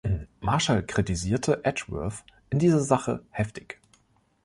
[0.41, 3.79] Marshall kritisierte Edgeworth in dieser Sache heftig.